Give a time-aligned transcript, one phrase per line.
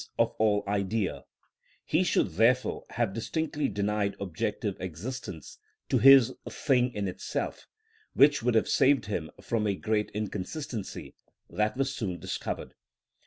[0.17, 1.25] _,of all idea;
[1.85, 7.67] he should therefore have distinctly denied objective existence to his thing in itself,
[8.15, 11.13] which would have saved him from a great inconsistency
[11.51, 12.73] that was soon discovered.